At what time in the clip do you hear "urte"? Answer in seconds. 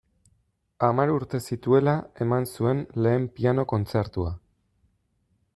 1.15-1.41